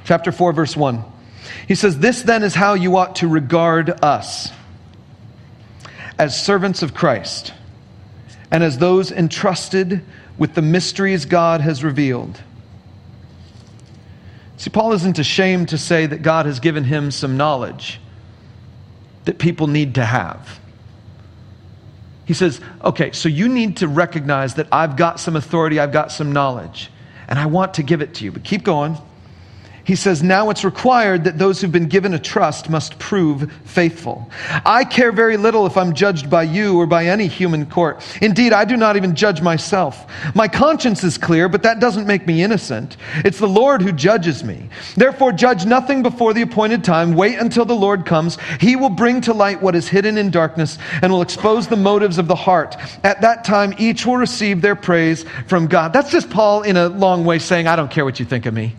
[0.04, 1.04] Chapter 4, verse 1.
[1.68, 4.50] He says, This then is how you ought to regard us
[6.18, 7.52] as servants of Christ
[8.50, 10.02] and as those entrusted
[10.36, 12.40] with the mysteries God has revealed.
[14.62, 17.98] See, Paul isn't ashamed to say that God has given him some knowledge
[19.24, 20.60] that people need to have.
[22.26, 26.12] He says, okay, so you need to recognize that I've got some authority, I've got
[26.12, 26.92] some knowledge,
[27.26, 28.30] and I want to give it to you.
[28.30, 28.96] But keep going.
[29.84, 34.30] He says, Now it's required that those who've been given a trust must prove faithful.
[34.64, 38.02] I care very little if I'm judged by you or by any human court.
[38.22, 40.06] Indeed, I do not even judge myself.
[40.34, 42.96] My conscience is clear, but that doesn't make me innocent.
[43.24, 44.68] It's the Lord who judges me.
[44.96, 47.14] Therefore, judge nothing before the appointed time.
[47.14, 48.38] Wait until the Lord comes.
[48.60, 52.18] He will bring to light what is hidden in darkness and will expose the motives
[52.18, 52.76] of the heart.
[53.04, 55.92] At that time, each will receive their praise from God.
[55.92, 58.54] That's just Paul in a long way saying, I don't care what you think of
[58.54, 58.76] me.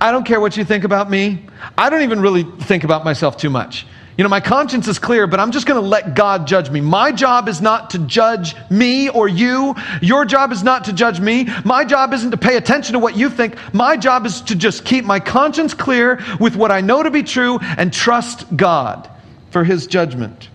[0.00, 1.46] I don't care what you think about me.
[1.76, 3.86] I don't even really think about myself too much.
[4.16, 6.80] You know, my conscience is clear, but I'm just going to let God judge me.
[6.80, 9.74] My job is not to judge me or you.
[10.00, 11.48] Your job is not to judge me.
[11.66, 13.56] My job isn't to pay attention to what you think.
[13.74, 17.22] My job is to just keep my conscience clear with what I know to be
[17.22, 19.10] true and trust God
[19.50, 20.48] for his judgment.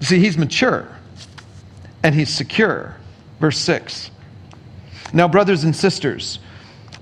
[0.00, 0.88] See, he's mature
[2.02, 2.96] and he's secure.
[3.38, 4.10] Verse 6.
[5.12, 6.38] Now, brothers and sisters,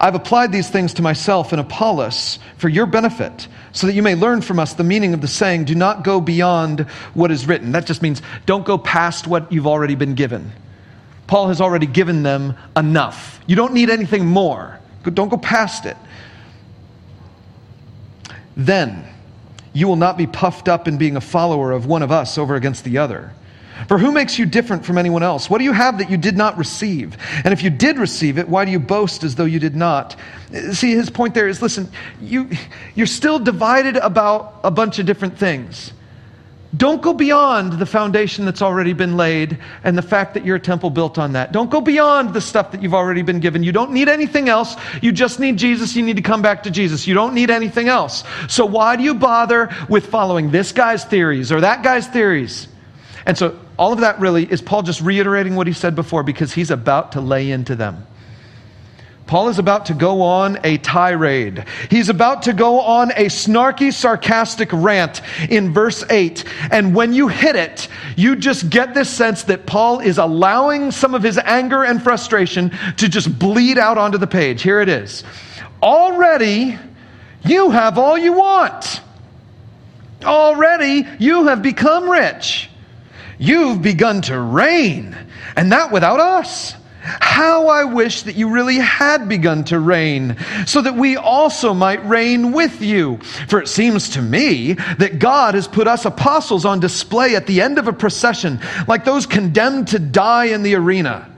[0.00, 4.14] I've applied these things to myself and Apollos for your benefit, so that you may
[4.14, 6.80] learn from us the meaning of the saying, do not go beyond
[7.14, 7.72] what is written.
[7.72, 10.52] That just means don't go past what you've already been given.
[11.26, 13.40] Paul has already given them enough.
[13.46, 14.78] You don't need anything more.
[15.02, 15.96] Don't go past it.
[18.56, 19.04] Then
[19.72, 22.54] you will not be puffed up in being a follower of one of us over
[22.54, 23.32] against the other.
[23.86, 25.48] For who makes you different from anyone else?
[25.48, 27.16] What do you have that you did not receive?
[27.44, 30.16] And if you did receive it, why do you boast as though you did not?
[30.72, 31.88] See, his point there is listen,
[32.20, 32.50] you,
[32.94, 35.92] you're still divided about a bunch of different things.
[36.76, 40.60] Don't go beyond the foundation that's already been laid and the fact that you're a
[40.60, 41.50] temple built on that.
[41.50, 43.62] Don't go beyond the stuff that you've already been given.
[43.62, 44.76] You don't need anything else.
[45.00, 45.96] You just need Jesus.
[45.96, 47.06] You need to come back to Jesus.
[47.06, 48.22] You don't need anything else.
[48.48, 52.68] So why do you bother with following this guy's theories or that guy's theories?
[53.24, 56.52] And so all of that really is Paul just reiterating what he said before because
[56.52, 58.06] he's about to lay into them.
[59.28, 61.66] Paul is about to go on a tirade.
[61.90, 65.20] He's about to go on a snarky, sarcastic rant
[65.50, 66.44] in verse 8.
[66.70, 71.14] And when you hit it, you just get this sense that Paul is allowing some
[71.14, 74.62] of his anger and frustration to just bleed out onto the page.
[74.62, 75.24] Here it is.
[75.82, 76.78] Already,
[77.44, 79.02] you have all you want.
[80.24, 82.70] Already, you have become rich.
[83.38, 85.16] You've begun to reign,
[85.56, 86.74] and that without us.
[87.00, 90.36] How I wish that you really had begun to reign,
[90.66, 93.18] so that we also might reign with you.
[93.48, 97.62] For it seems to me that God has put us apostles on display at the
[97.62, 101.30] end of a procession, like those condemned to die in the arena.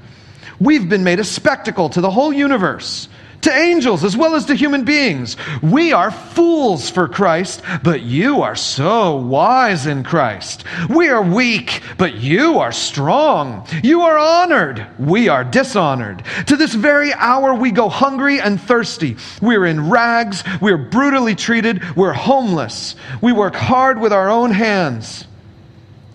[0.58, 3.08] We've been made a spectacle to the whole universe
[3.42, 5.36] to angels as well as to human beings.
[5.62, 10.64] We are fools for Christ, but you are so wise in Christ.
[10.88, 13.66] We are weak, but you are strong.
[13.82, 16.24] You are honored, we are dishonored.
[16.46, 19.16] To this very hour, we go hungry and thirsty.
[19.40, 22.96] We're in rags, we're brutally treated, we're homeless.
[23.20, 25.26] We work hard with our own hands.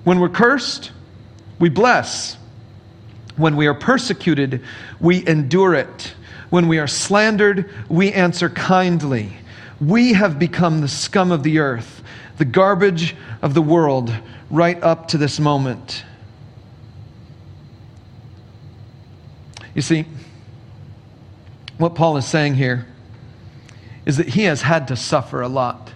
[0.03, 0.91] When we're cursed,
[1.59, 2.37] we bless.
[3.37, 4.61] When we are persecuted,
[4.99, 6.13] we endure it.
[6.55, 9.29] When we are slandered, we answer kindly.
[9.81, 12.01] We have become the scum of the earth,
[12.37, 14.15] the garbage of the world,
[14.49, 16.05] right up to this moment.
[19.73, 20.05] You see,
[21.77, 22.85] what Paul is saying here
[24.05, 25.91] is that he has had to suffer a lot.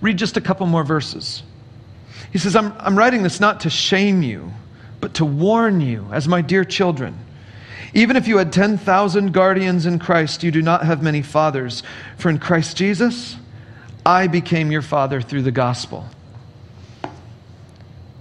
[0.00, 1.42] Read just a couple more verses.
[2.30, 4.52] He says, I'm, I'm writing this not to shame you,
[5.00, 7.18] but to warn you as my dear children.
[7.94, 11.82] Even if you had 10,000 guardians in Christ, you do not have many fathers.
[12.16, 13.36] For in Christ Jesus,
[14.04, 16.06] I became your father through the gospel.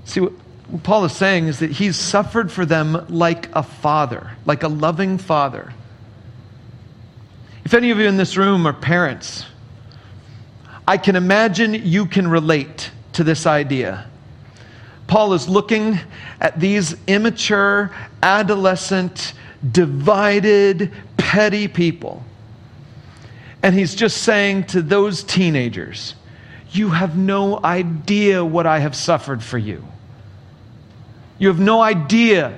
[0.05, 0.33] See, what
[0.83, 5.17] Paul is saying is that he's suffered for them like a father, like a loving
[5.17, 5.73] father.
[7.63, 9.45] If any of you in this room are parents,
[10.87, 14.05] I can imagine you can relate to this idea.
[15.07, 15.99] Paul is looking
[16.39, 17.91] at these immature,
[18.23, 19.33] adolescent,
[19.69, 22.23] divided, petty people.
[23.63, 26.15] And he's just saying to those teenagers,
[26.71, 29.85] You have no idea what I have suffered for you.
[31.37, 32.57] You have no idea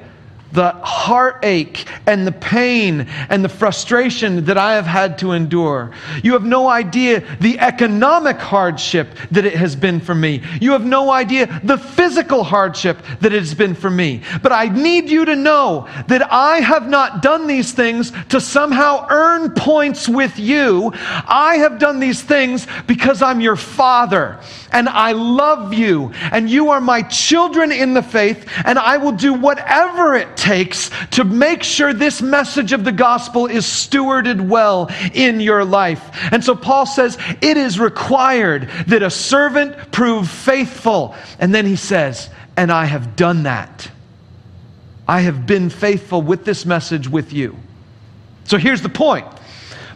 [0.53, 5.91] the heartache and the pain and the frustration that I have had to endure.
[6.23, 10.41] You have no idea the economic hardship that it has been for me.
[10.61, 14.21] You have no idea the physical hardship that it has been for me.
[14.41, 19.07] But I need you to know that I have not done these things to somehow
[19.09, 20.91] earn points with you.
[20.93, 24.39] I have done these things because I'm your father
[24.71, 29.11] and I love you and you are my children in the faith and I will
[29.11, 34.91] do whatever it takes to make sure this message of the gospel is stewarded well
[35.13, 36.01] in your life.
[36.33, 41.15] And so Paul says it is required that a servant prove faithful.
[41.39, 43.89] And then he says, and I have done that.
[45.07, 47.57] I have been faithful with this message with you.
[48.43, 49.25] So here's the point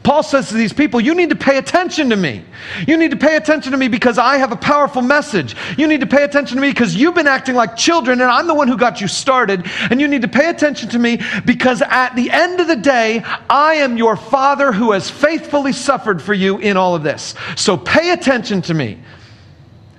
[0.07, 2.41] Paul says to these people, You need to pay attention to me.
[2.87, 5.53] You need to pay attention to me because I have a powerful message.
[5.77, 8.47] You need to pay attention to me because you've been acting like children and I'm
[8.47, 9.69] the one who got you started.
[9.91, 13.21] And you need to pay attention to me because at the end of the day,
[13.49, 17.35] I am your father who has faithfully suffered for you in all of this.
[17.57, 18.99] So pay attention to me.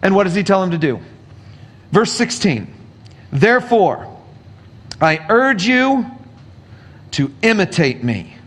[0.01, 1.01] And what does he tell him to do?
[1.93, 2.73] Verse 16
[3.31, 4.19] Therefore,
[5.03, 6.07] I urge you
[7.11, 8.38] to imitate me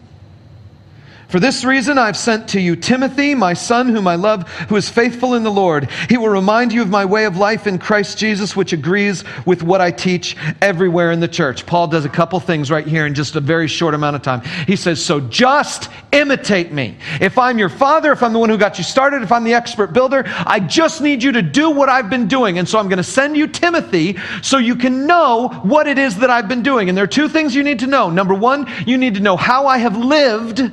[1.31, 4.89] for this reason, I've sent to you Timothy, my son, whom I love, who is
[4.89, 5.89] faithful in the Lord.
[6.09, 9.63] He will remind you of my way of life in Christ Jesus, which agrees with
[9.63, 11.65] what I teach everywhere in the church.
[11.65, 14.41] Paul does a couple things right here in just a very short amount of time.
[14.67, 16.97] He says, So just imitate me.
[17.21, 19.53] If I'm your father, if I'm the one who got you started, if I'm the
[19.53, 22.57] expert builder, I just need you to do what I've been doing.
[22.57, 26.17] And so I'm going to send you Timothy so you can know what it is
[26.17, 26.89] that I've been doing.
[26.89, 28.09] And there are two things you need to know.
[28.09, 30.69] Number one, you need to know how I have lived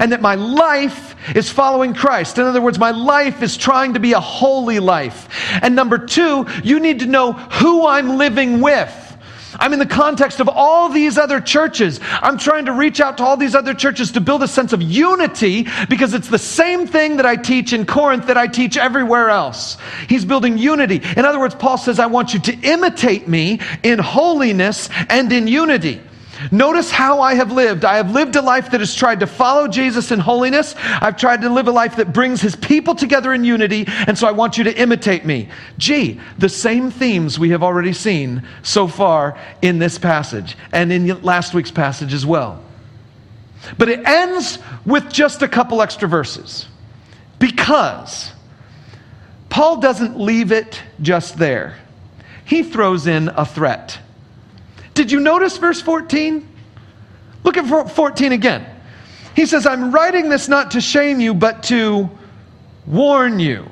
[0.00, 2.38] and that my life is following Christ.
[2.38, 5.28] In other words, my life is trying to be a holy life.
[5.62, 9.06] And number two, you need to know who I'm living with.
[9.58, 12.00] I'm in the context of all these other churches.
[12.02, 14.82] I'm trying to reach out to all these other churches to build a sense of
[14.82, 19.30] unity because it's the same thing that I teach in Corinth that I teach everywhere
[19.30, 19.78] else.
[20.08, 21.00] He's building unity.
[21.16, 25.48] In other words, Paul says, I want you to imitate me in holiness and in
[25.48, 26.00] unity.
[26.50, 27.84] Notice how I have lived.
[27.84, 30.74] I have lived a life that has tried to follow Jesus in holiness.
[30.78, 34.26] I've tried to live a life that brings his people together in unity, and so
[34.28, 35.48] I want you to imitate me.
[35.78, 41.22] Gee, the same themes we have already seen so far in this passage and in
[41.22, 42.62] last week's passage as well.
[43.76, 46.66] But it ends with just a couple extra verses
[47.38, 48.32] because
[49.48, 51.76] Paul doesn't leave it just there,
[52.44, 53.98] he throws in a threat.
[54.98, 56.44] Did you notice verse 14?
[57.44, 58.66] Look at 14 again.
[59.36, 62.10] He says, I'm writing this not to shame you, but to
[62.84, 63.64] warn you.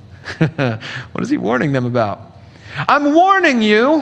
[0.48, 2.38] what is he warning them about?
[2.76, 4.00] I'm warning you,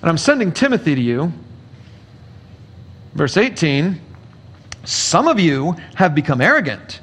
[0.00, 1.32] and I'm sending Timothy to you.
[3.14, 4.00] Verse 18
[4.82, 6.98] Some of you have become arrogant,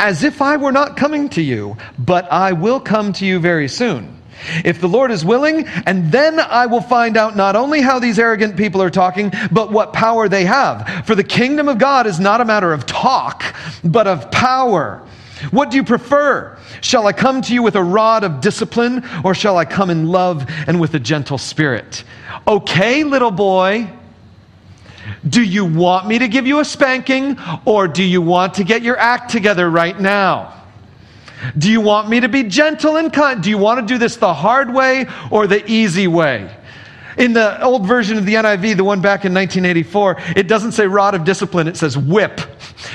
[0.00, 3.68] as if I were not coming to you, but I will come to you very
[3.68, 4.23] soon.
[4.64, 8.18] If the Lord is willing, and then I will find out not only how these
[8.18, 11.06] arrogant people are talking, but what power they have.
[11.06, 15.02] For the kingdom of God is not a matter of talk, but of power.
[15.50, 16.56] What do you prefer?
[16.80, 20.08] Shall I come to you with a rod of discipline, or shall I come in
[20.08, 22.04] love and with a gentle spirit?
[22.46, 23.90] Okay, little boy.
[25.28, 28.82] Do you want me to give you a spanking, or do you want to get
[28.82, 30.63] your act together right now?
[31.56, 33.42] Do you want me to be gentle and kind?
[33.42, 36.54] Do you want to do this the hard way or the easy way?
[37.16, 40.86] In the old version of the NIV, the one back in 1984, it doesn't say
[40.86, 42.40] rod of discipline, it says whip.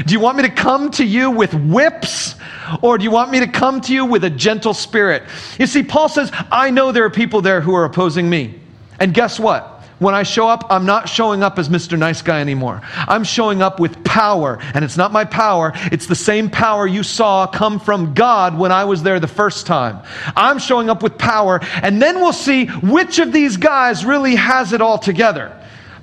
[0.05, 2.35] Do you want me to come to you with whips?
[2.81, 5.23] Or do you want me to come to you with a gentle spirit?
[5.57, 8.59] You see, Paul says, I know there are people there who are opposing me.
[8.99, 9.78] And guess what?
[9.99, 11.99] When I show up, I'm not showing up as Mr.
[11.99, 12.81] Nice Guy anymore.
[12.83, 14.57] I'm showing up with power.
[14.73, 18.71] And it's not my power, it's the same power you saw come from God when
[18.71, 19.99] I was there the first time.
[20.35, 21.59] I'm showing up with power.
[21.83, 25.55] And then we'll see which of these guys really has it all together.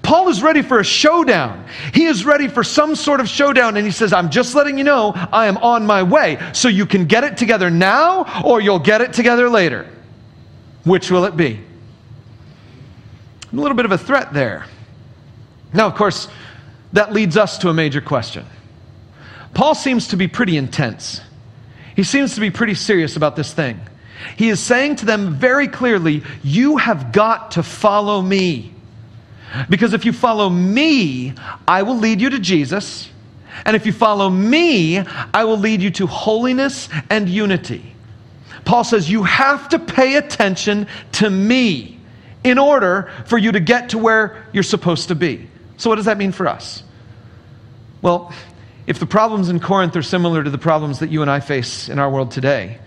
[0.02, 1.64] Paul is ready for a showdown.
[1.92, 3.76] He is ready for some sort of showdown.
[3.76, 6.38] And he says, I'm just letting you know I am on my way.
[6.52, 9.90] So you can get it together now or you'll get it together later.
[10.84, 11.65] Which will it be?
[13.56, 14.66] A little bit of a threat there.
[15.72, 16.28] Now, of course,
[16.92, 18.44] that leads us to a major question.
[19.54, 21.20] Paul seems to be pretty intense.
[21.94, 23.80] He seems to be pretty serious about this thing.
[24.36, 28.74] He is saying to them very clearly, You have got to follow me.
[29.70, 31.32] Because if you follow me,
[31.66, 33.08] I will lead you to Jesus.
[33.64, 37.94] And if you follow me, I will lead you to holiness and unity.
[38.66, 41.95] Paul says, You have to pay attention to me
[42.46, 45.48] in order for you to get to where you're supposed to be.
[45.78, 46.84] So, what does that mean for us?
[48.02, 48.32] Well,
[48.86, 51.88] if the problems in Corinth are similar to the problems that you and I face
[51.88, 52.78] in our world today,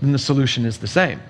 [0.00, 1.20] then the solution is the same.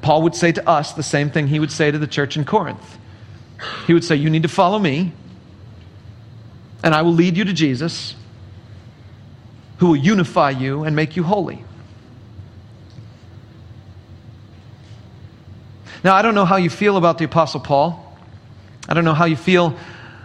[0.00, 2.46] Paul would say to us the same thing he would say to the church in
[2.46, 2.98] Corinth.
[3.86, 5.12] He would say, You need to follow me,
[6.82, 8.16] and I will lead you to Jesus,
[9.76, 11.62] who will unify you and make you holy.
[16.02, 18.16] Now, I don't know how you feel about the Apostle Paul.
[18.88, 19.76] I don't know how you feel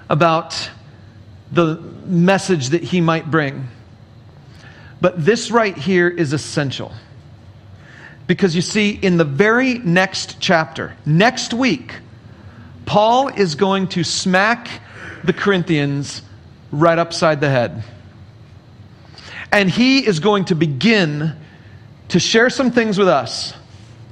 [0.10, 0.70] about
[1.52, 3.68] the message that he might bring.
[5.02, 6.94] But this right here is essential.
[8.28, 11.94] Because you see, in the very next chapter, next week,
[12.86, 14.70] Paul is going to smack
[15.24, 16.22] the Corinthians
[16.72, 17.84] right upside the head.
[19.52, 21.36] And he is going to begin
[22.10, 23.54] to share some things with us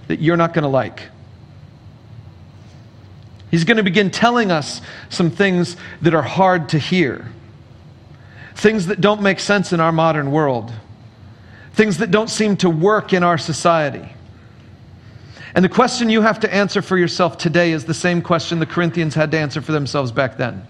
[0.08, 1.02] that you're not going to like.
[3.54, 7.28] He's going to begin telling us some things that are hard to hear,
[8.56, 10.74] things that don't make sense in our modern world,
[11.74, 14.12] things that don't seem to work in our society.
[15.54, 18.66] And the question you have to answer for yourself today is the same question the
[18.66, 20.66] Corinthians had to answer for themselves back then.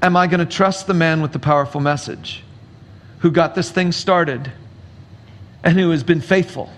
[0.00, 2.44] Am I going to trust the man with the powerful message
[3.18, 4.50] who got this thing started
[5.62, 6.70] and who has been faithful?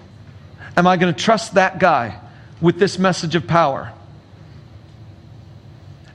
[0.76, 2.20] Am I going to trust that guy
[2.60, 3.92] with this message of power?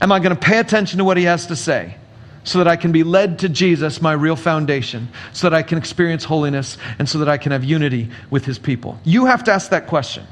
[0.04, 1.96] Am I going to pay attention to what he has to say
[2.44, 5.78] so that I can be led to Jesus, my real foundation, so that I can
[5.78, 9.00] experience holiness and so that I can have unity with his people?
[9.06, 10.28] You have to ask that question.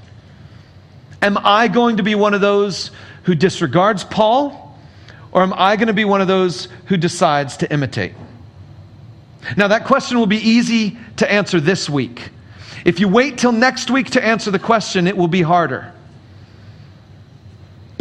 [1.21, 2.91] Am I going to be one of those
[3.23, 4.77] who disregards Paul,
[5.31, 8.11] or am I going to be one of those who decides to imitate?
[9.55, 12.29] Now, that question will be easy to answer this week.
[12.83, 15.93] If you wait till next week to answer the question, it will be harder.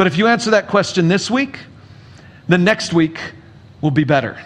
[0.00, 1.58] But if you answer that question this week,
[2.48, 3.20] then next week
[3.82, 4.40] will be better.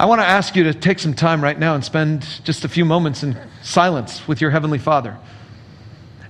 [0.00, 2.68] I want to ask you to take some time right now and spend just a
[2.68, 5.16] few moments in silence with your Heavenly Father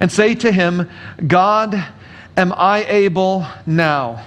[0.00, 0.90] and say to Him,
[1.26, 1.82] God,
[2.36, 4.22] am I able now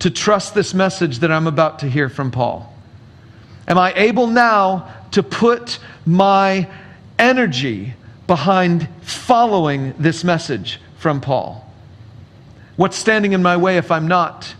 [0.00, 2.70] to trust this message that I'm about to hear from Paul?
[3.66, 6.68] Am I able now to put my
[7.18, 7.94] energy
[8.26, 11.66] behind following this message from Paul?
[12.80, 14.54] What's standing in my way if I'm not?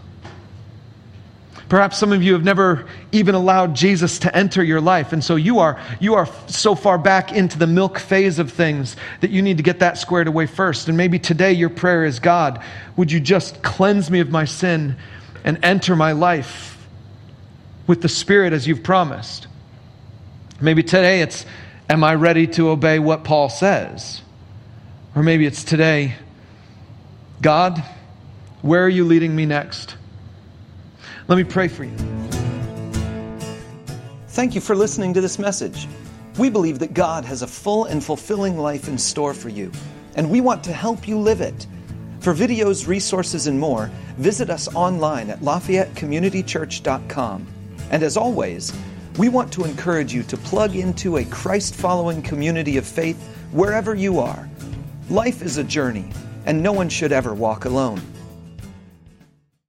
[1.70, 5.14] Perhaps some of you have never even allowed Jesus to enter your life.
[5.14, 8.94] And so you are, you are so far back into the milk phase of things
[9.22, 10.86] that you need to get that squared away first.
[10.86, 12.62] And maybe today your prayer is God,
[12.94, 14.96] would you just cleanse me of my sin
[15.42, 16.86] and enter my life
[17.86, 19.46] with the Spirit as you've promised?
[20.60, 21.46] Maybe today it's,
[21.88, 24.20] am I ready to obey what Paul says?
[25.16, 26.16] Or maybe it's today,
[27.40, 27.82] God,
[28.62, 29.96] where are you leading me next?
[31.28, 31.96] Let me pray for you.
[34.28, 35.88] Thank you for listening to this message.
[36.38, 39.72] We believe that God has a full and fulfilling life in store for you,
[40.14, 41.66] and we want to help you live it.
[42.20, 47.46] For videos, resources, and more, visit us online at LafayetteCommunityChurch.com.
[47.90, 48.72] And as always,
[49.18, 53.20] we want to encourage you to plug into a Christ following community of faith
[53.52, 54.48] wherever you are.
[55.08, 56.10] Life is a journey,
[56.46, 58.00] and no one should ever walk alone.